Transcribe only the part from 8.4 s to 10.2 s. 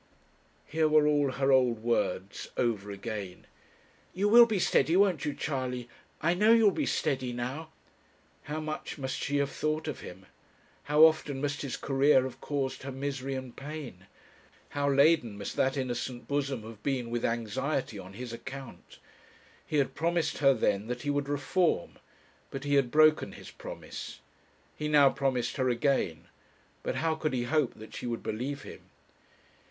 How much must she have thought of